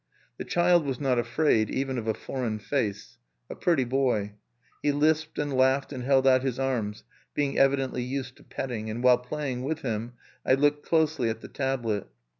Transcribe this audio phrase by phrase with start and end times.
[0.39, 3.19] The child was not afraid, even of a foreign face,
[3.51, 4.33] a pretty boy.
[4.81, 7.03] He lisped and laughed and held out his arms,
[7.35, 11.49] being evidently used to petting; and while playing with him I looked closely at the
[11.49, 12.07] tablet.